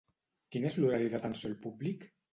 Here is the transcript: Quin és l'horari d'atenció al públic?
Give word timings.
Quin 0.55 0.65
és 0.69 0.77
l'horari 0.79 1.13
d'atenció 1.13 1.51
al 1.53 1.57
públic? 1.67 2.13